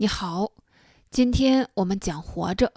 [0.00, 0.50] 你好，
[1.10, 2.66] 今天我们讲《活着》。《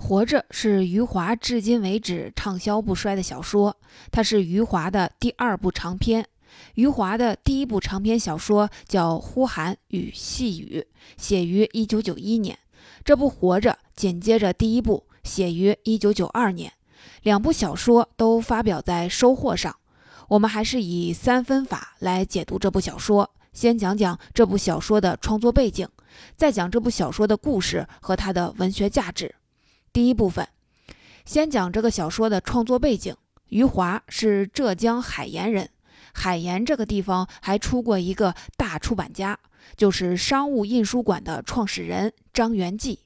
[0.00, 3.76] 活着》是余华至今为止畅销不衰的小说，
[4.12, 6.24] 它是余华的第二部长篇。
[6.74, 10.86] 余华的第一部长篇小说叫《呼喊与细雨》，
[11.20, 12.56] 写于1991年。
[13.04, 16.72] 这部《活着》紧接着第一部，写于1992年。
[17.24, 19.74] 两部小说都发表在《收获》上。
[20.28, 23.28] 我们还是以三分法来解读这部小说。
[23.52, 25.88] 先讲讲这部小说的创作背景，
[26.36, 29.34] 再讲这部小说的故事和它的文学价值。
[29.92, 30.46] 第一部分，
[31.24, 33.16] 先讲这个小说的创作背景。
[33.48, 35.70] 余华是浙江海盐人，
[36.12, 39.38] 海盐这个地方还出过一个大出版家，
[39.76, 43.00] 就是商务印书馆的创始人张元济。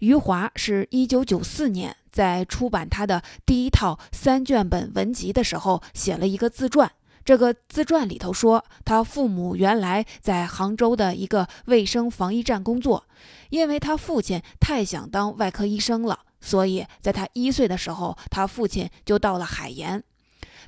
[0.00, 6.90] 余华是一九九四年在出版他的第一套三卷本文集的时候，写了一个自传。
[7.24, 13.06] 这个自传里头说，他父母原来在杭州的一个卫生防疫站工作，
[13.48, 20.02] 因为他父亲太想当外科医生了，所以在他一岁的时候，他父亲就到了海盐。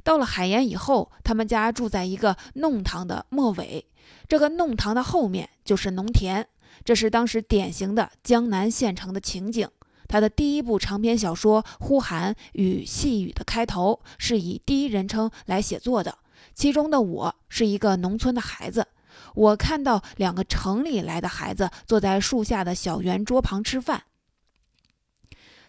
[0.03, 3.85] 到了海盐以后，他们家住在一个弄堂的末尾，
[4.29, 6.47] 这个弄堂的后面就是农田，
[6.85, 9.69] 这是当时典型的江南县城的情景。
[10.09, 16.17] 他的第一部长篇小说《呼喊与细雨》的开头是以第一人称来写作的。
[16.55, 18.87] 其中的我是一个农村的孩子，
[19.35, 24.05] 我看到两个城里来的孩子坐在树下的小圆桌旁吃饭。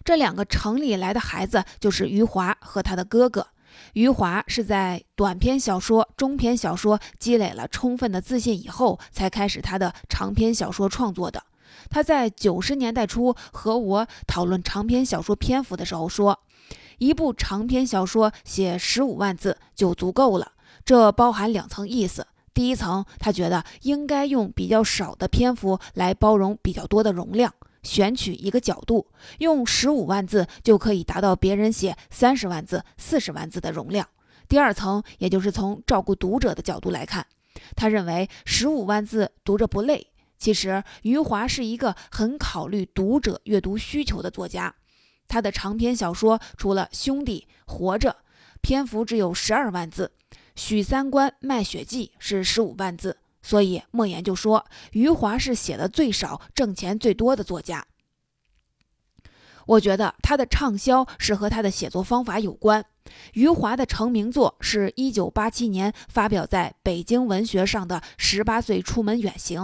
[0.03, 3.47] 这两个城里来的孩子就是余华和他的哥哥。
[3.93, 11.43] 余华是在短篇小说、中篇小说积累了充分的自信以后，才开始他的长篇小说创作的。
[11.89, 16.39] 他在九十年代初和我讨论长篇小说篇幅的时候说，
[16.97, 20.53] 一部长篇小说写十五万字就足够了。
[20.87, 22.27] 这包含两层意思。
[22.53, 29.05] 第一层，他觉得应该用比较少的篇幅来包容比较多的容量，选取一个角度，
[29.39, 34.07] 用十五万字就可以达到别人写三十万字、四十万字的容量。
[34.47, 37.27] 第二层，也就是从照顾读者的角度来看，
[37.75, 40.07] 他认为十五万字读着不累。
[40.39, 44.73] 其实，余华是一个很考虑读者阅读需求的作家。
[45.27, 47.45] 他的长篇小说除了《兄弟》
[47.77, 48.11] 《活着》，
[48.61, 50.13] 篇幅只有十二万字。
[50.57, 57.85] 许三观卖血记是十五万字，所以莫言就说余华是写的最少、挣钱最多的作家。
[59.67, 62.83] 我觉得他的畅销是和他的写作方法有关。
[63.33, 69.61] 余华的成名作是一九八七年发表在北京文学上的《十八岁出门远行》。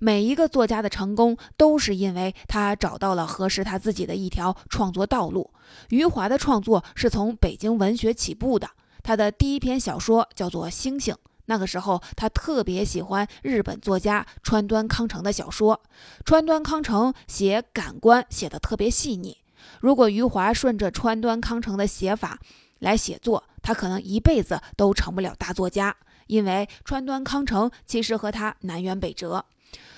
[0.00, 5.52] 每一个作家的成功都是因为他找到了合适他自己的一条创作道路。
[5.90, 8.68] 余华的创作是从北京文学起步的。
[9.02, 11.14] 他的第一篇小说叫做《星星》，
[11.46, 15.82] 那个时候他特别喜欢日本作家川端康成的小说。
[16.24, 19.38] 川端康成写感官写得特别细腻。
[19.80, 22.38] 如果余华顺着川端康成的写法
[22.78, 25.96] 来写作，他可能一辈子都成不了大作家，
[26.26, 29.44] 因为川端康成其实和他南辕北辙。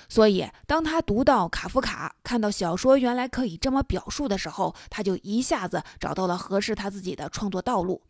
[0.07, 8.03] 所以，当他读到卡夫卡，看到小说原来可以这么表述的时候，他就一下子找到了合适他自己的创作道路。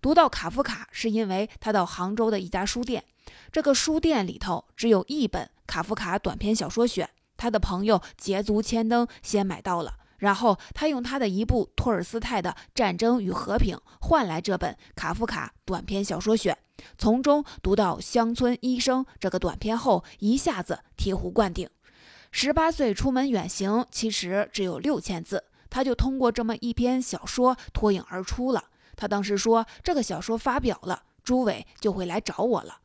[0.00, 3.04] 读到卡夫卡，是因为他到杭州的一家书店，
[3.50, 16.56] 这个书店里头只有一本卡夫卡短篇小说选，他的朋友捷足千登先买到了，然后他用他的一部托尔斯泰的《战争与和平》换来这本卡夫卡短篇小说选，
[16.96, 21.68] 从中读到《乡村医生》这个短篇后，一下子醍醐灌顶。
[22.30, 28.64] 十八岁出门远行，其实只有六千字，他就通过这么一篇小说脱颖而出了。
[28.96, 32.80] 他当时说：“这个小说发表了，朱伟就会来找我了。”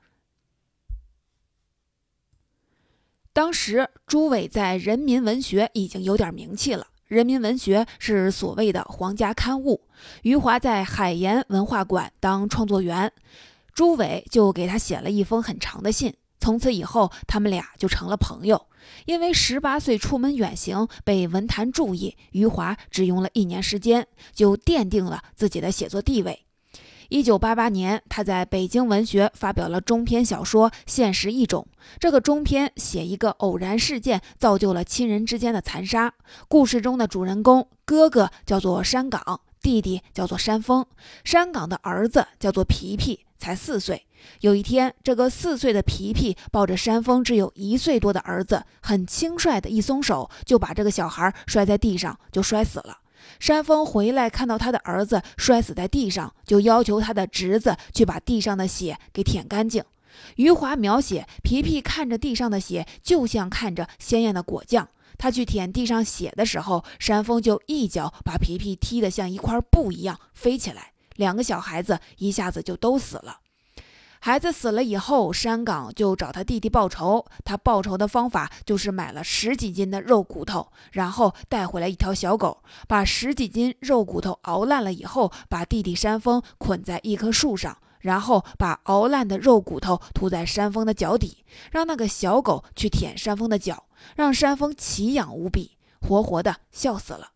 [3.33, 6.87] 当时朱伟在人民文学已经有点名气了。
[7.07, 9.87] 人民文学是所谓的皇家刊物。
[10.23, 13.11] 余华在海盐文化馆当创作员，
[13.73, 16.13] 朱伟就给他写了一封很长的信。
[16.41, 18.65] 从此以后，他们俩就成了朋友。
[19.05, 26.43] 因为十八岁出门远行被文坛注意，余华只用了一年时间就奠定了自己的写作地位。
[27.09, 31.67] 一九八八年，他在北京文学发表了中篇小说《现实一种》。
[31.99, 36.13] 这个中篇写一个偶然事件造就了亲人之间的残杀。
[36.47, 40.85] 故事中的主人公哥哥叫做山岗，弟弟叫做山峰。
[41.23, 44.05] 山岗的儿子叫做皮皮，才四岁。
[44.41, 52.99] 有一天，这个四岁的皮皮抱着山峰只有一岁多的儿子，很轻率的一松手，就把这个小孩摔在地上，就摔死了。
[53.39, 59.83] 山峰回来看到他的儿子摔死在地上，就要求他的侄子去把地上的血给舔干净。
[60.35, 64.87] 余华描写皮皮看着地上的血，就像看着鲜艳的果酱。
[65.21, 73.37] 他去舔地上血的时候，山峰就一脚把皮皮踢得像一块布一样飞起来，两个小孩子一下子就都死了。
[74.19, 77.23] 孩子死了以后，山岗就找他弟弟报仇。
[77.45, 93.85] 他报仇的方法就是买了十几斤的肉骨头，然后带回来一条小狗，把十几斤肉骨头熬烂了以后，把弟弟山峰捆在一棵树上，然后把熬烂的肉骨头涂在山峰的脚底，让那个小狗去舔山峰的脚，
[94.15, 97.31] 让山峰奇痒无比，活活的笑死了。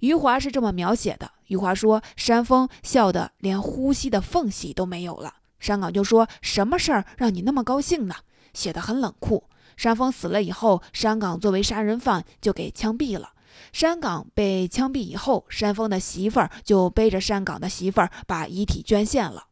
[0.00, 5.34] 余华是这么描写的：余华说，山峰笑得连呼吸的缝隙都没有了。
[5.58, 8.14] 山岗就说：“什么事儿让你那么高兴呢？”
[8.54, 9.44] 写得很冷酷。
[9.76, 13.32] 山峰死了以后，山岗作为杀人犯就给枪毙了。
[13.72, 19.48] 山岗被枪毙以后，山峰的媳妇儿就背着山岗的媳妇儿把遗体捐献了。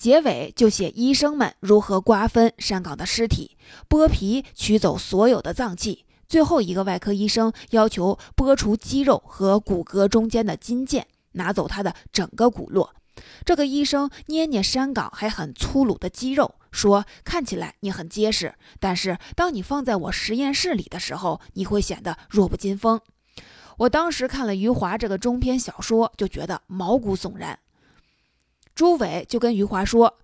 [0.00, 6.06] 结尾就写医生们如何瓜分山岗的尸体，剥皮取走所有的脏器。
[6.26, 11.02] 最后一个外科医生要求剥除肌肉和骨骼中间的筋腱，
[11.32, 12.94] 拿走他的整个骨络。
[13.44, 22.98] 这个医生捏捏山岗还很粗鲁的肌肉，说：“看起来你很结实，但是当你放在我实验室里的时候，你会显得弱不禁风。”
[23.76, 27.58] 我当时看了余华这个中篇小说，就觉得毛骨悚然。
[28.74, 30.18] 朱伟就跟余华说：“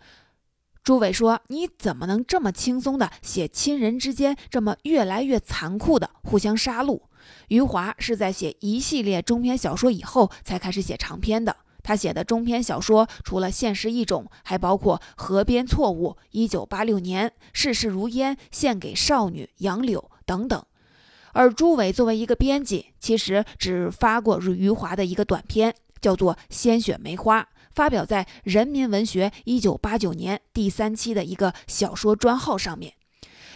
[0.82, 7.00] 朱伟说，你怎么能这么轻松的写亲人之间这么越来越残酷的互相杀戮？”
[7.48, 11.56] 余华是在写一系列中篇小说以后才开始写长篇的。
[11.82, 20.64] 他写的中篇小说，除了《现实一种》，还包括《河边错误》《一九八六年》《世事如烟》《献给少女》《杨柳》等等。
[21.32, 27.42] 而朱伟作为一个编辑，其实只发过余华的一个短篇，叫做《鲜血梅花》，
[27.76, 32.94] 发表在《人民文学》一九八九年第三期的一个小说专号上面。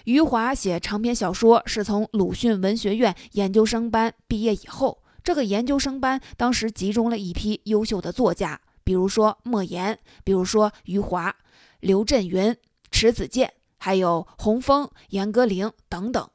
[0.05, 5.03] 余华写长篇小说是从鲁迅文学院研究生班毕业以后。
[5.23, 11.35] 这个研究生班当时集中了一批优秀的作家，比如说莫言，比如说余华、
[11.81, 12.57] 刘震云、
[12.91, 16.29] 迟子建，还有洪峰、严歌苓等等。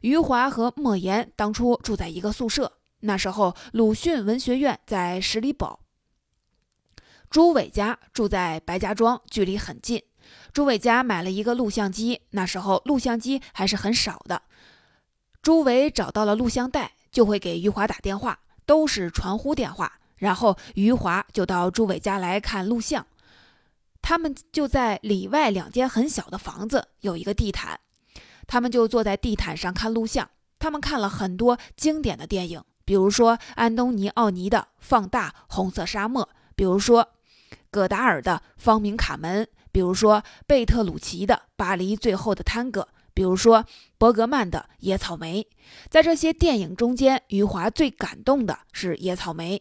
[0.00, 5.78] 余华和莫言当初住在一个宿舍，那时候鲁迅文学院在十里堡，
[7.32, 10.02] 朱伟家住在白家庄，距离很近。
[10.52, 14.42] 朱伟家买了一个录像机，那时候录像机还是很少的。
[15.40, 16.92] 朱伟找到了录像带。
[17.12, 23.06] 就会给余华打电话，都是传呼电话，然后余华就到朱伟家来看录像。
[24.00, 27.78] 他们就在里外两间很小的房子，有一个地毯，
[28.46, 30.30] 他们就坐在地毯上看录像。
[30.58, 36.26] 他们看了很多经典的电影，比如说安东尼奥尼的《放大红色沙漠》，
[36.56, 37.10] 比如说
[37.72, 42.82] 戈达尔的《方明卡门》，比如说贝特鲁奇的《巴黎最后的探戈》。
[43.14, 43.64] 比如说
[43.98, 45.42] 伯格曼的《野草莓》，
[45.90, 49.58] 在这些电影中间，余华最感动的是《野草莓》。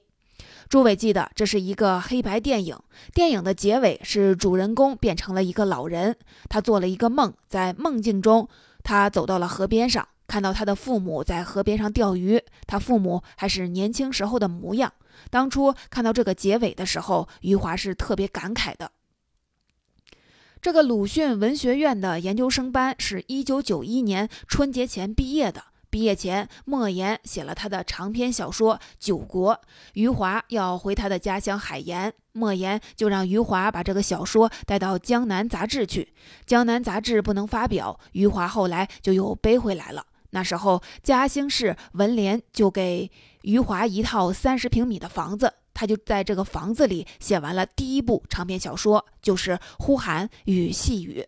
[0.69, 2.77] 朱伟记得这是一个黑白电影，
[3.13, 6.15] 电影的结尾是主人公变成了一个老人，
[6.49, 8.47] 他做了一个梦，在梦境中，
[8.83, 14.93] 他走到了河边上，看到他的父母在河边上钓鱼，他父母还是年轻时候的模样。
[15.29, 18.91] 当初看到这个结尾的时候，余华是特别感慨的。
[20.61, 25.65] 这个鲁迅文学院的研究生班是一九九一年春节前毕业的。
[25.89, 29.53] 毕业前，莫言写了他的长篇小说《九国》，
[29.95, 36.03] 余华要回他的家乡海盐，莫言就让余华把这个小说带到《江南》杂志去。
[36.45, 40.05] 《江南》杂志不能发表，余华后来就又背回来了。
[40.31, 43.09] 那时候，嘉兴市文联就给
[43.43, 45.53] 余华一套三十平米的房子。
[45.73, 51.25] 他就在这个房子里写完了第一部长篇小说，就是《呼喊与细雨》。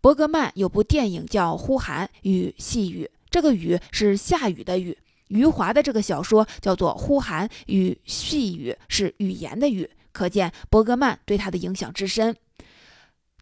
[0.00, 4.98] 伯格曼有部电影叫《呼喊与细雨》，这个雨是下雨的雨。
[5.28, 9.88] 余华的这个小说叫做《呼喊与细雨》，是语言的语。
[10.12, 12.36] 可见伯格曼对他的影响之深。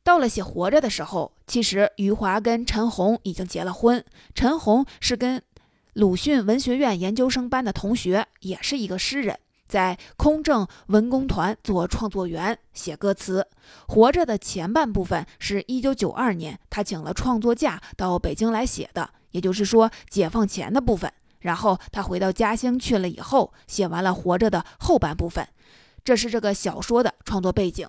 [0.04, 4.04] 到了写《活着》的时候，其实余华跟陈红已经结了婚。
[4.35, 5.42] 陈红是跟
[5.94, 9.38] 鲁迅文学院研究生班的同学，也是一个诗人。
[9.68, 13.47] 在空政文工团做创作员，写歌词。
[13.87, 21.11] 活着的前半部分是一九九二年，他请了创作假到北京来写的，也就是说解放前的部分。
[21.38, 25.49] 然后他回到嘉兴去了以后，写完了活着的后半部分。
[26.04, 27.88] 这是这个小说的创作背景。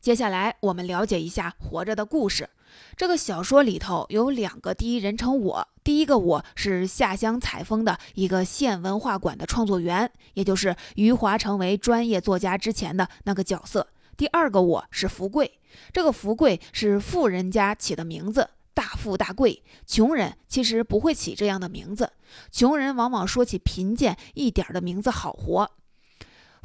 [0.00, 2.48] 接下来我们了解一下活着的故事。
[2.96, 13.88] 这个小说里头有两个第一人称我，第一个我是下乡采风的一个县文化馆的创作员，也就是余华成为专业作家之前的那个角色。
[14.16, 15.58] 第二个我是福贵，
[15.92, 19.62] 这个福贵是富人家起的名字，大富大贵。
[19.86, 22.12] 穷人其实不会起这样的名字，
[22.50, 25.70] 穷人往往说起贫贱一点的名字好活。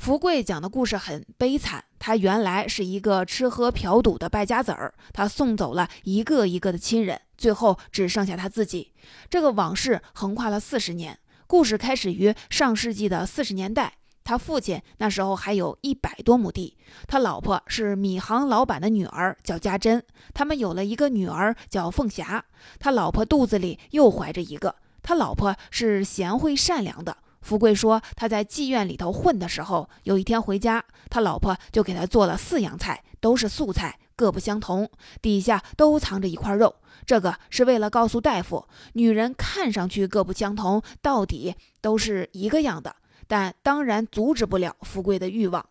[0.03, 8.91] 福贵讲的故事很悲惨，他原来是一个吃喝嫖赌的败家子儿，他送走了一个一个的亲人，最后只剩下他自己。
[9.29, 11.17] 这个往事横跨了四十年，
[11.48, 13.93] 故事开始于上世纪的四十年代。
[14.25, 16.75] 他父亲那时候还有一百多亩地，
[17.07, 20.03] 他老婆是米行老板的女儿，叫家珍。
[20.33, 22.43] 他们有了一个女儿叫凤霞，
[22.77, 24.75] 他老婆肚子里又怀着一个。
[25.01, 27.15] 他老婆是贤惠善良的。
[27.43, 34.89] 福贵说他在妓院里头混的时候，有一天回家，他老婆就给他做了四样菜，都是素菜，各不相同，
[35.21, 36.73] 底下都藏着一块肉。
[37.05, 42.95] 这个是为了告诉大夫，女人看上去各不相同，到底都是一个样的。
[43.27, 45.65] 但当然阻止不了富贵的欲望。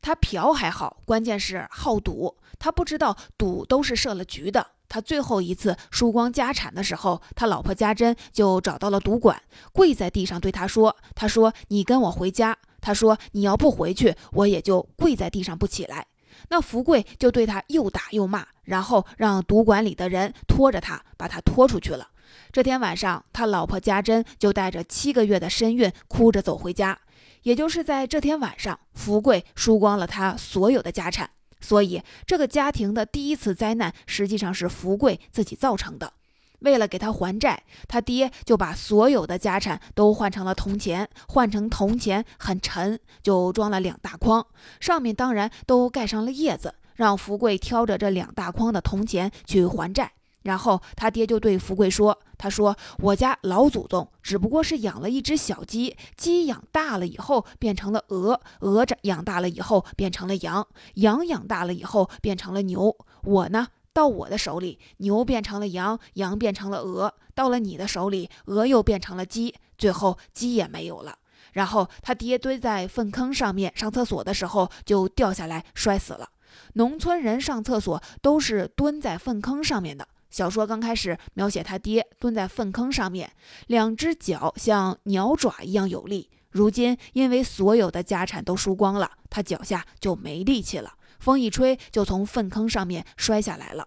[0.00, 2.36] 他嫖还好，关键是好赌。
[2.58, 4.72] 他不知道赌都是设了局的。
[4.88, 12.56] 他最后一次输光家产的时候，他老婆家珍就找到了赌馆，跪在地上对他说：“他说你跟我回家。
[12.80, 16.06] 他说你要不回去，我也就跪在地上不起来。”
[16.50, 22.08] 那福贵就对他又打又骂，然后让赌馆里的人拖着他，把他拖出去了。
[22.52, 26.98] 这天晚上，他老婆家珍就带着七个月的身孕，哭着走回家。
[27.42, 31.30] 也就是在这天晚上，福贵输光了他所有的家产。
[31.64, 36.12] 所以，这个家庭的第一次灾难实际上是福贵自己造成的。
[36.60, 41.08] 为了给他还债，他爹就把所有的家产都换成了铜钱。
[41.26, 44.46] 换成铜钱很沉，就装了两大筐，
[44.78, 50.12] 上面当然都盖上了叶子，让福贵挑着这两大筐的铜钱去还债。
[50.44, 62.94] 然后他爹就对福贵说：“他说我家老祖宗只不过是养了一只小鸡，鸡养大了以后变成了鹅，鹅长养大了以后变成了羊，羊养大了以后变成了牛。
[63.22, 71.16] 我呢，到我的手里，牛变成了羊，羊变成了鹅；到了你的手里，鹅又变成了鸡，最后鸡也没有了。
[71.54, 76.28] 然后他爹蹲在粪坑上面上厕所的时候，就掉下来摔死了。
[76.74, 83.30] 农村人上厕所都是蹲在粪坑上面的。”小说刚开始描写他爹蹲在粪坑上面，
[83.68, 86.28] 两只脚像鸟爪一样有力。
[86.50, 90.94] 如今因为所有的家产都输光了，他脚下就没力气了。
[91.20, 93.86] 风一吹，就从粪坑上面摔下来了。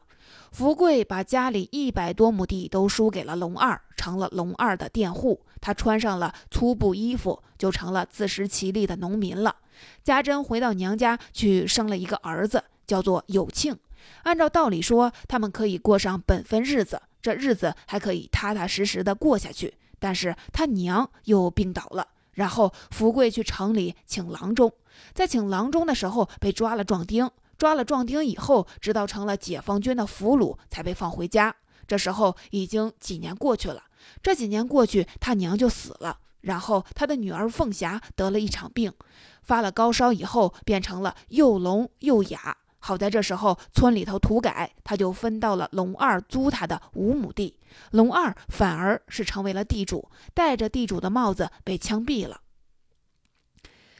[0.53, 5.41] 福贵把家里一百多亩地都输给了龙二，成了龙二的佃户。
[5.59, 9.53] 他穿上了粗布衣服，就成了自食其力的农民了。
[10.01, 13.77] 家珍回到娘家去生了一个儿子，叫做有庆。
[14.23, 19.75] 按照道理说，他们可以过上本分日子，这日子还可以踏踏实实的过下去。
[19.99, 24.71] 但是他娘又病倒了，然后福贵去城里请郎中，
[25.13, 31.55] 在请郎中的时候被抓了壮丁，抓了壮丁以后，直到成了解放军的俘虏才被放回家。
[31.87, 33.81] 这时候已经几年过去了，
[34.21, 38.93] 这几年过去，他娘就死了，然后他的女儿凤霞得了一场病，
[39.41, 42.57] 发了高烧以后变成了又聋又哑。
[42.87, 47.59] 好在这时候村里头土改，他就分到了龙二租他的五亩地，
[47.91, 52.39] 龙二反而是成为了地主，戴着地主的帽子被枪毙了。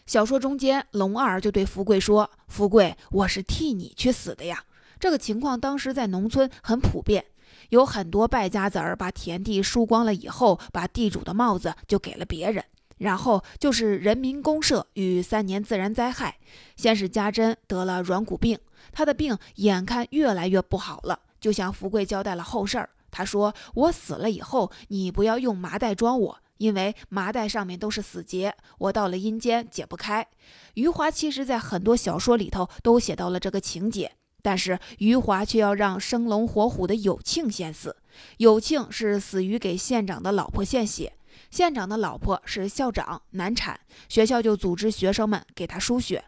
[0.05, 4.63] 小说中间，龙二就对福贵说：“福贵，我是替你去死的呀。”
[4.97, 7.25] 这个情况当时在农村很普遍，
[7.71, 12.63] 有很多败家子儿把田地输光了以后，把地主的帽子就给了别人。
[12.99, 16.37] 然后就是人民公社与三年自然灾害。
[16.77, 18.57] 先是家珍得了软骨病，
[18.91, 22.89] 他的病眼看越来越不好了，就向福贵交代了后事儿。
[23.09, 30.27] 他说：“我死了以后，你不要用麻袋装我，因为麻袋上面都是死结，我到了阴间解不开。”
[30.75, 37.95] 余华其实在很多小说里头都写到了这个情节，但是余华却要让生龙活虎的有庆先死。
[38.37, 41.13] 有庆是死于给县长的老婆献血。
[41.49, 43.79] 县长的老婆是校长，难产，
[44.09, 46.25] 学校就组织学生们给他输血。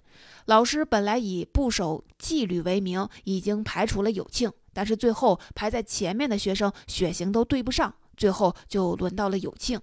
[0.49, 9.79] 老师本来以不守纪律为名，已经排除了有庆，但是最后排在前面的学生血型都对不上，最后就轮到了有庆。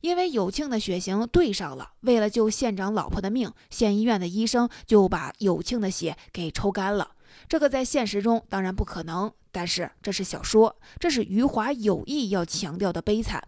[0.00, 7.12] 因为有庆的血型对上了，为了救县长老婆的命，县医院的医生就把有庆的血给抽干了。
[7.46, 13.40] 这个在现实中当然不可能，但是这是小说，这是余华有意要强调的悲惨。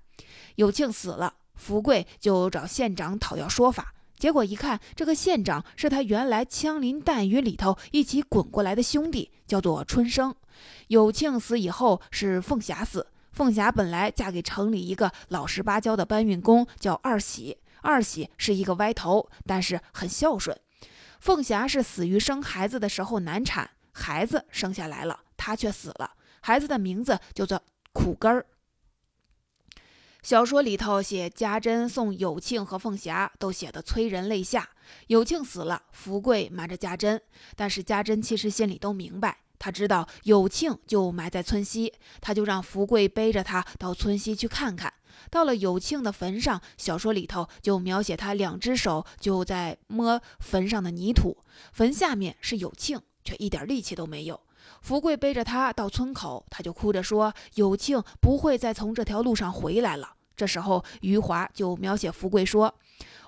[0.54, 3.92] 有庆死了，福贵就找县长讨要说法。
[4.25, 10.35] 结果一看，这个县长是他原来枪林弹雨里头一起滚过来的兄弟，叫做春生。
[10.87, 13.07] 有庆死以后是凤霞死。
[13.33, 17.59] 凤霞本来嫁给城里一个老实巴交的搬运工，叫二喜。
[17.83, 20.59] 二喜是一个歪头，但是很孝顺。
[21.21, 26.12] 凤霞是死于生孩子的时候难产，孩子生下来了，她却死了。
[26.40, 27.62] 孩子的名字就叫
[27.93, 28.47] 苦根儿。
[30.25, 34.66] 小说里头写家珍送有庆和凤霞，都写得催人泪下。
[35.09, 37.21] 有庆死了，福贵瞒着家珍，
[37.54, 44.90] 但是家珍其实心里都明白，他知道有庆就埋在村西，他就让福贵背着他到村西去看看。
[45.31, 51.37] 到了有庆的坟上，小说里头就描写他两只手就在摸坟上的泥土，
[51.75, 54.40] 坟下面是有庆，却一点力气都没有。
[54.80, 62.75] 福贵背着他到村口，他就哭着说：“有庆不会再从这条路上回来了。”这时候，余华就描写福贵说：“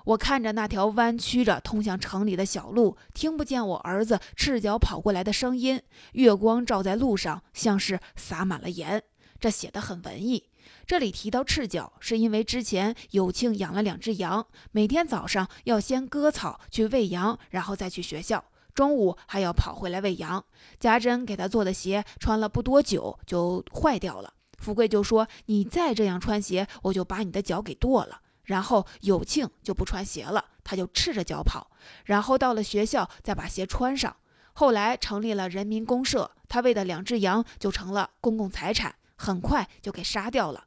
[0.03, 5.81] 我看着那条弯曲着通向城里的小路，听不见我儿子赤脚跑过来的声音。
[6.13, 9.01] 月光照在路上，像是洒满了盐。”
[9.39, 10.49] 这写得很文艺。
[10.85, 18.43] 这里提到赤脚，是因为之前有庆养了两只羊，每天早上要先割草去喂羊，然后再去学校。
[18.77, 20.45] 中午还要跑回来喂羊，
[20.79, 24.31] 家珍给他做的鞋穿了不多久就坏掉了。
[24.59, 31.71] 富贵就说：“你再这样穿鞋，我就把你的脚给剁了。”然后有庆就不穿鞋了，他就赤着脚跑，
[32.05, 34.15] 然后到了学校再把鞋穿上。
[34.53, 40.65] 后来成立了人民公社，他喂的两只羊就成了公共财产，很快就给杀掉了。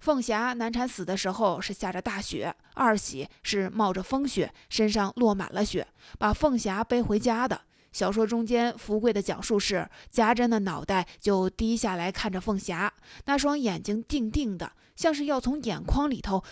[0.00, 5.86] 凤霞难产死的时候是下着大雪，二喜是冒着风雪，身上落满了雪，
[6.18, 7.60] 把凤霞背回家的。
[7.92, 12.92] 小说中间，福贵的讲述是家珍的脑袋就低下来看着凤霞，
[13.26, 16.42] 那双眼睛定定的，像是要从眼眶里头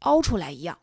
[0.00, 0.78] 凹出来一样。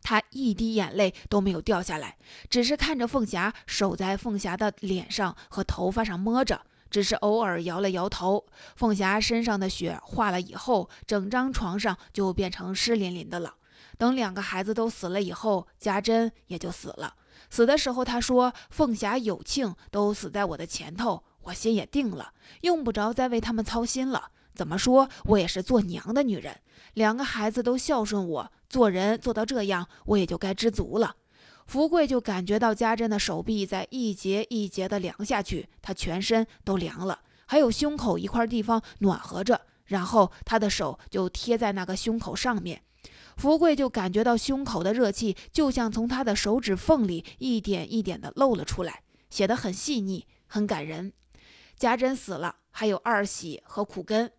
[0.00, 2.16] 他一滴眼泪都没有掉下来，
[2.48, 6.62] 只是看着凤霞，手在凤霞的脸上和头发上摸着。
[6.90, 8.44] 只是偶尔摇了摇头。
[8.76, 13.54] 凤霞身上的雪化了以后，整张床上就变成湿淋淋的了。
[13.96, 17.14] 等两个孩子都死了以后，家珍也就死了。
[17.50, 24.30] 死的时候，他说：“凤霞、有庆都死在我的前头，我心也定了，用不着再为他们操心了。
[24.54, 26.60] 怎么说，我也是做娘的女人，
[26.94, 31.16] 两个孩子都孝顺我，做人做到这样，我也就该知足了。”
[31.68, 42.80] 福贵就感觉到家珍的手臂在一节一节的凉下去，他全身都凉了，还有胸口一块地方暖和着，然后他的手就贴在那个胸口上面，
[43.36, 51.12] 福贵就感觉到胸口的热气就像从他的手指缝里一点一点的漏了出来，写得很细腻，很感人。
[51.76, 54.32] 家珍死了，还有二喜和苦根。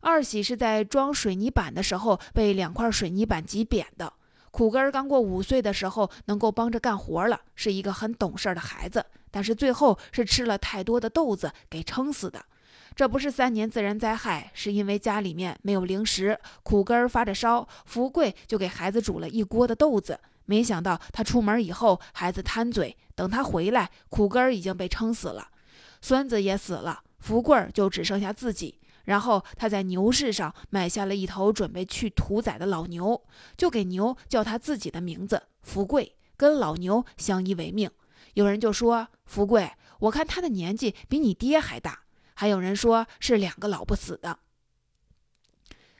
[0.00, 4.14] 二喜是在装水泥板的时候被两块水泥板挤扁的。
[4.52, 9.04] 苦根儿刚过五岁的时候，能够帮着干活了，是一个很懂事的孩子。
[9.30, 12.44] 但是最后是吃了太多的豆子给撑死的。
[12.94, 16.38] 这不是三年自然灾害，是因为家里面没有零食。
[16.62, 20.20] 苦根儿发着烧，福贵就给孩子煮了一锅的豆子。
[20.44, 25.48] 没想到他出门以后，孩子贪嘴，等他回来，苦根儿已经被撑死了，
[26.02, 28.78] 孙子也死了，福贵就只剩下自己。
[29.04, 33.22] 然后他在牛市上买下了一头准备去屠宰的老牛，
[33.56, 37.90] 就给牛叫他自己的名字“福贵”，跟老牛相依为命。
[38.34, 42.00] 有人就说：“福贵，我看他的年纪比你爹还大。”
[42.34, 44.38] 还有人说是两个老不死的。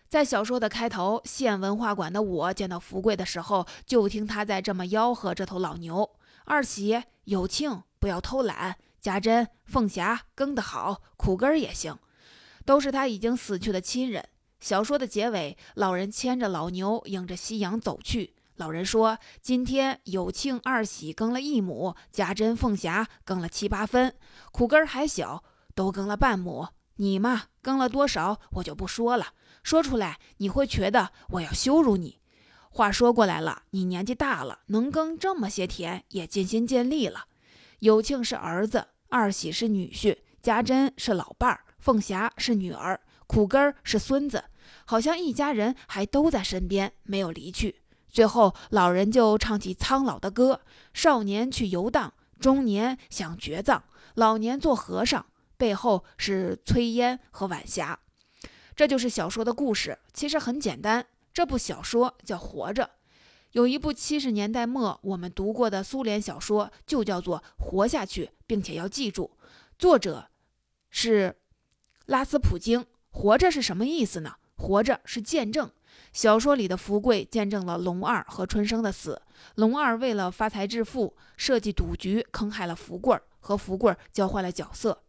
[0.08, 6.08] 在小说的开头，县文化馆的我见到福贵的时候，就听他在这么吆喝这头老牛
[6.44, 11.96] ：“二喜有庆，不要偷懒；家珍、凤霞耕得好，苦根儿也行。”
[12.64, 14.24] 都是他已经死去的亲人。
[14.60, 18.34] 小说的结尾，老人牵着老牛，迎着夕阳走去。
[18.56, 24.14] 老人说：“今天有庆二喜耕了一亩，家珍凤霞耕了七八分，
[24.52, 25.42] 苦根儿还小，
[25.74, 26.68] 都耕了半亩。
[26.96, 29.28] 你嘛，耕了多少，我就不说了。
[29.64, 32.20] 说出来，你会觉得我要羞辱你。
[32.70, 37.24] 话说过来了，你年纪大了，能耕这么些田，也尽心尽力了。
[37.80, 44.44] 有庆是儿子，二喜是女婿，家珍是老伴儿。”凤霞是女儿，苦根是孙子，
[44.84, 47.82] 好像一家人还都在身边，没有离去。
[48.08, 50.60] 最后，老人就唱起苍老的歌：
[50.94, 53.82] 少年去游荡，中年想绝葬，
[54.14, 55.26] 老年做和尚。
[55.56, 57.98] 背后是炊烟和晚霞。
[58.76, 61.04] 这就是小说的故事，其实很简单。
[61.34, 62.84] 这部小说叫《活着》，
[63.52, 69.32] 有一部七十年代末我们读过的苏联小说，就叫做《活下去》，并且要记住，
[69.76, 70.28] 作者
[70.88, 71.34] 是。
[72.06, 74.36] 拉斯普京活着是什么意思呢？
[74.56, 75.70] 活着是见证。
[76.12, 79.22] 小说里的福贵见证了龙二和春生的死。
[79.56, 85.02] 龙二为了发财致富，设计赌局，坑害了福贵，和福贵交换了角色。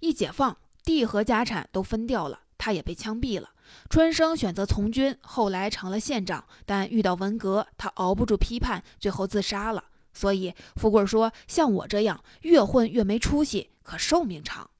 [0.00, 3.50] 一解放，地和家产都分掉了，他也被枪毙了。
[3.88, 9.84] 春生选择从军，后来成了县长，但遇到文革，他熬不住批判，最后自杀了。
[10.12, 14.70] 所以富贵说：“像我这样越混越没出息，可寿命长。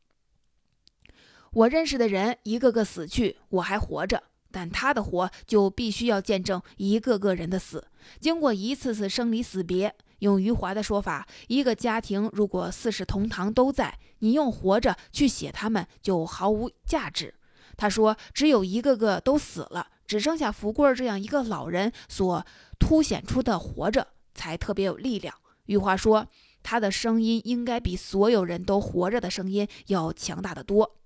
[1.54, 7.86] 我认识的人一个个死去，我还活着，但他的活就必须要见证一个个人的死，
[8.18, 9.94] 经过一次次生离死别。
[10.18, 17.34] 用余华的说法，一个家庭如果四世同堂都在，你用活着去写他们就毫无价值。
[17.76, 22.44] 他说，只有一个个都死了，只剩下福贵这样一个老人所
[22.78, 25.32] 凸显出的活着。”才特别有力量。
[25.66, 26.26] 余华说，
[26.64, 30.96] 他的声音应该比所有人都活着的声音要强大的多。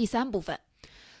[0.00, 0.58] 第三部分，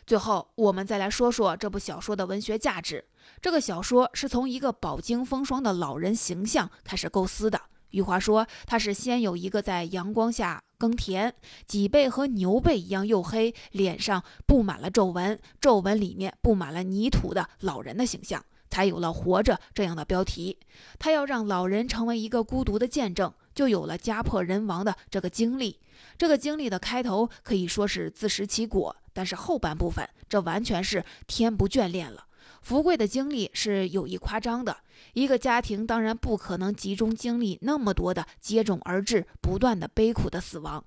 [0.06, 3.04] 最后我们再来说说这部小说的文学价值。
[3.42, 7.60] 这个小说是从一个饱经风霜的老人形象开始构思的。
[7.90, 11.34] 余华说，他是先有一个在阳光下耕田，
[11.66, 18.42] 脊背和牛背一样黝黑，脸上布满了皱纹，皱纹里面布满了泥土的老人的形象。
[18.70, 20.56] 才有了“活着”这样的标题。
[21.00, 25.78] 他要让老人成为一个孤独的见证，就有了家破人亡的这个经历。
[26.16, 32.24] 这个经历的开头可以说是自食其果，但是后半部分这完全是天不眷恋了。
[32.62, 34.78] 福贵的经历是有意夸张的，
[35.12, 40.82] 一个家庭当然不可能集中经历那么多的接踵而至、不断的悲苦的死亡。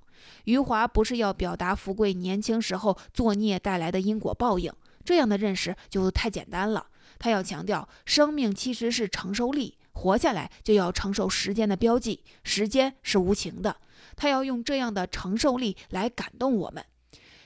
[0.45, 4.73] 余华不是要表达福贵年轻时候作孽带来的因果报应，
[5.05, 6.87] 这样的认识就太简单了。
[7.19, 13.77] 他要强调，生命其实是承受力，活下来就要承受时间的标记，时间是无情的。
[14.15, 16.83] 他要用这样的承受力来感动我们。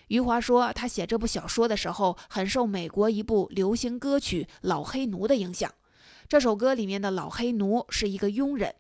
[0.08, 5.72] 余华说，他写这部小说的时候，很受美国一部流行歌曲《老黑奴》的影响。
[6.30, 8.74] 这首歌里面的老黑奴是一个佣人。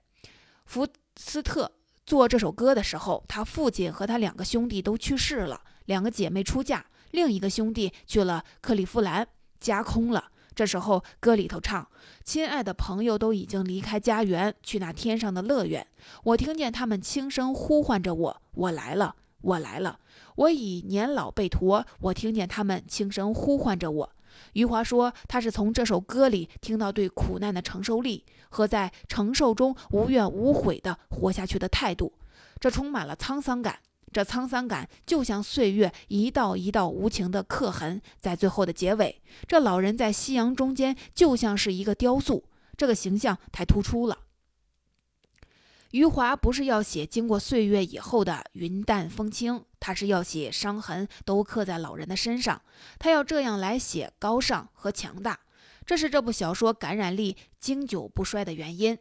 [0.65, 1.71] 福斯特
[2.05, 9.27] 做这首歌的时候，他父亲和他两个兄弟都去世了，两个姐妹出嫁，另一个兄弟去了克利夫兰，
[9.59, 10.31] 家空了。
[10.57, 11.87] 这时候，歌里头唱
[12.25, 15.85] ：“亲爱的朋友都已经离开家园，去那天上的乐园。
[16.23, 19.99] 我听见他们轻声呼唤着我，我来了，我来了。
[20.35, 24.09] 我已年老背驼，我听见他们轻声呼唤着我。”
[24.53, 32.13] 余华说，他是从这首歌里听到对苦难的承受力和在承受中无怨无悔的活下去的态度，
[32.59, 33.77] 这充满了沧桑感。
[34.11, 44.19] 这沧桑感就像岁月一道一道无情的刻痕，在最后的结尾，这老人在夕阳中间就像是一个雕塑，这个形象太突出了。
[45.91, 52.61] 余华不是要写经过岁月以后的云淡风轻，他是要写伤痕都刻在老人的身上，
[52.99, 55.39] 他要这样来写高尚和强大，
[55.85, 58.97] 这是这部小说感染力经久不衰的原因。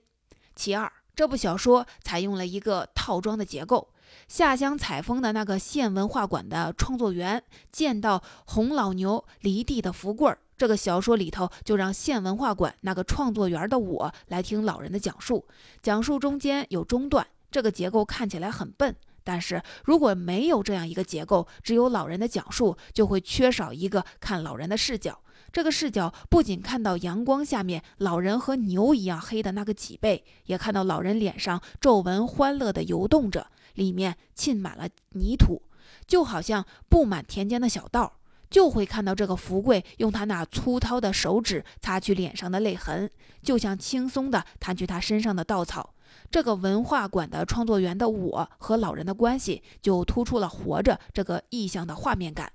[0.54, 3.92] 其二，这部小说采用了一个套装的结构。
[4.28, 15.46] 下乡采风的那个县文化馆的创作员见到红老牛离地的福贵儿，这个小说里头就让县文化馆那个创作员的我来听老人的讲述，
[15.82, 25.20] 讲述中间有中断，这个结构看起来很笨，但是如果没有这样一个结构，只有老人的讲述，就会缺少一个看老人的视角。
[25.52, 33.46] 这个视角不仅看到阳光下面老人和牛一样黑的那个脊背，也看到老人脸上皱纹欢乐地游动着。
[33.76, 35.62] 里面浸满了泥土，
[36.06, 38.18] 就好像布满田间的小道，
[38.50, 43.10] 就会看到这个福贵用他那粗糙的手指擦去脸上的泪痕，
[43.42, 45.94] 就像轻松地弹去他身上的稻草。
[46.30, 52.52] 这个文化馆的创作员的我和老人的关系，就突出了活着这个意象的画面感。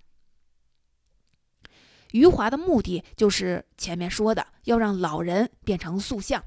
[2.12, 6.44] 余华的目的就是前面说的，要让老人变成塑像。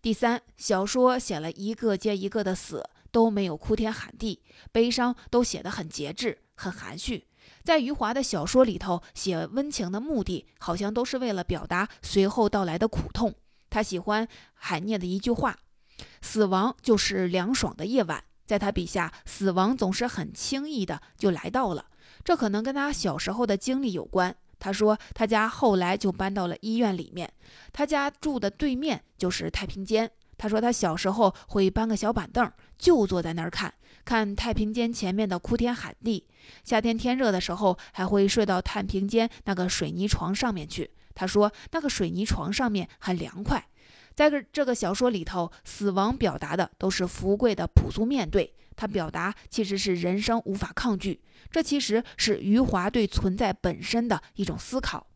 [0.00, 2.84] 第三，小说写了一个接一个的死。
[3.14, 7.28] 都没有哭天喊地，悲伤都写得很节制、很含蓄。
[7.62, 13.32] 在余华的小说里头，写温情的目的好像都是为了表达随后到来的苦痛。
[13.70, 15.56] 他喜欢海涅的一句话
[16.20, 21.86] ：“死亡就是凉爽的夜晚。”在他笔下，死亡总是很轻易的就来到了。
[22.24, 24.34] 这可能跟他小时候的经历有关。
[24.58, 27.32] 他说，他家后来就搬到了医院里面，
[27.72, 30.10] 他家住的对面就是太平间。
[30.44, 33.72] 他说，他小时候会搬个小板凳，就坐在那儿看，
[34.04, 36.26] 看太平间前面的哭天喊地。
[36.62, 40.90] 夏天天热的时候，还会睡到太平间那个水泥床上面去。
[41.14, 43.66] 他说，那个水泥床上面很凉快。
[44.14, 51.22] 在这这个小说里头，死亡表达的都是福贵的朴素面对，他表达其实是人生无法抗拒。
[51.50, 55.06] 这其实是余华对存在本身的一种思考。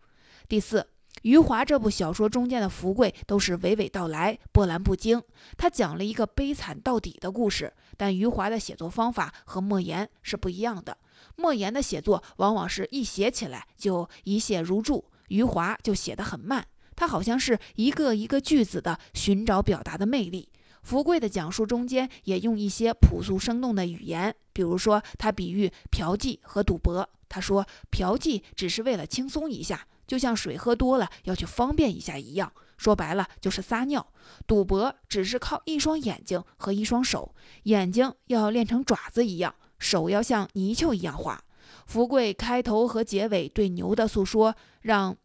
[0.49, 0.89] 第四。
[1.23, 5.23] 余华这部小说中间的福贵都是娓娓道来、波澜不惊。
[5.57, 10.97] 他讲了一个悲惨到底的故事，但余华的写作方法和莫言是不一样的。
[11.37, 16.65] 莫言的写作往往是一写起来就一泻如注，余华就写得很慢。
[16.95, 20.49] 他好像是一个一个句子的寻找表达的魅力。
[20.83, 27.09] 福贵的讲述中间也用一些朴素生动的语言，比如说他比喻嫖妓和赌博。
[27.29, 34.01] 他说，嫖妓只是为了轻松一下，就像水喝多了要去方便一下一样，说白了就是撒尿；
[34.47, 41.43] 赌博只是靠一双眼睛和一双手，眼睛要练成爪子一样，手要像泥鳅一样滑。
[41.87, 45.17] 福贵开头和结尾对牛的诉说，让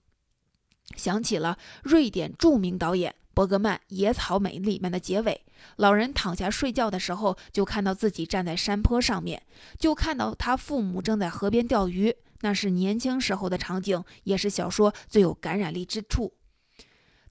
[0.95, 3.15] 想起了瑞典著名导演。
[3.33, 5.43] 伯格曼《野草莓》里面的结尾，
[5.77, 9.41] 老人躺下睡觉的时候，就看到自己站在山坡上面，
[9.77, 12.15] 就看到他父母正在河边钓鱼。
[12.41, 16.33] 那是年轻时候的场景，也是小说最有感染力之处。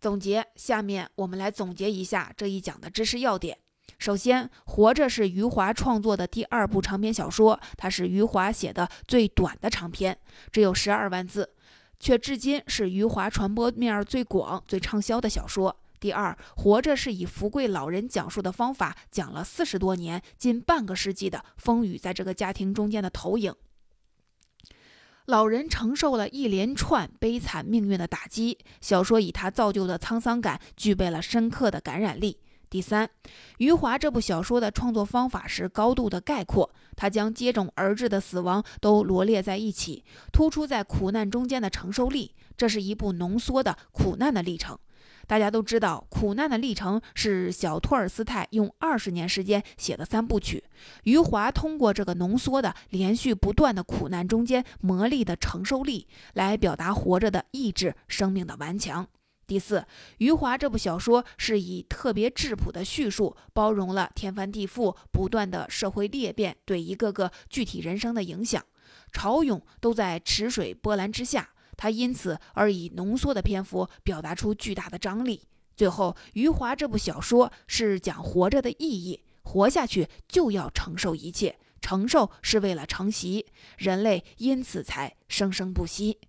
[0.01, 3.59] 总结，下面我们来总结一下这一讲的知识要点。
[3.99, 10.19] 首先，《活着》是余华创作的第二部长篇小说，它是余华写的最短的长篇，
[10.51, 11.51] 只有十二万字，
[12.01, 15.77] 却至今是余华传播面最广、最畅销的小说。
[16.03, 23.55] 第二，活着是以福贵老人讲述的方法，讲了四十多年、近半个世纪的风雨，在这个家庭中间的投影。
[25.27, 32.41] 老人承受了一连串悲惨命运的打击，小说以他造就的沧桑感，具备了深刻的感染力。
[32.69, 33.09] 第三，
[33.59, 44.77] 余华这部小说的创作方法是高度的概括，他将接踵而至的死亡都罗列在一起，突出在苦难中间的承受力，这是一部浓缩的苦难的历程。
[45.27, 50.63] 大家都知道，《苦难的历程》是小托尔斯泰用二十年时间写的三部曲。
[51.05, 59.07] 余华通过这个浓缩的、连续不断的苦难中间磨砺的承受力，来表达活着的意志、生命的顽强。
[59.47, 59.85] 第四，
[60.19, 68.65] 余华这部小说是以特别质朴的叙述，包容了天翻地覆、不断的社会裂变对一个个具体人生的影响，
[69.13, 71.51] 潮涌都在池水波澜之下。
[71.83, 75.43] 他因此而以浓缩的篇幅表达出巨大的张力。
[75.75, 83.47] 最后，余华这部小说是讲活着的意义，活下去就要承受一切，承受是为了承袭，
[83.79, 86.21] 人类因此才生生不息。